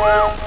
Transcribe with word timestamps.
Música 0.00 0.40